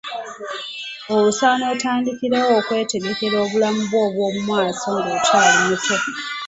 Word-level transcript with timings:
Osaana 1.17 1.65
otandikirewo 1.73 2.49
okwetegekera 2.59 3.35
obulamu 3.45 3.81
bwo 3.89 3.99
obwo 4.07 4.25
mu 4.35 4.41
maaso 4.49 4.87
ng'okyali 4.97 5.55
muto. 5.65 5.95